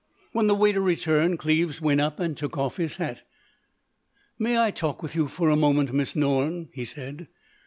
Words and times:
When 0.31 0.47
the 0.47 0.55
waiter 0.55 0.81
returned 0.81 1.37
Cleves 1.37 1.79
went 1.79 2.01
up 2.01 2.19
and 2.19 2.35
took 2.35 2.57
off 2.57 2.77
his 2.77 2.95
hat. 2.95 3.21
"May 4.39 4.59
I 4.59 4.71
talk 4.71 5.03
with 5.03 5.15
you 5.15 5.27
for 5.27 5.51
a 5.51 5.55
moment, 5.55 5.93
Miss 5.93 6.15
Norne?" 6.15 6.69
he 6.73 6.85
said. 6.85 7.27